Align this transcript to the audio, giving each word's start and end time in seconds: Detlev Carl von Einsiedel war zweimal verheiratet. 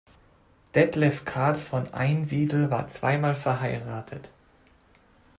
Detlev 0.73 1.25
Carl 1.25 1.53
von 1.53 1.93
Einsiedel 1.93 2.71
war 2.71 2.87
zweimal 2.87 3.35
verheiratet. 3.35 4.29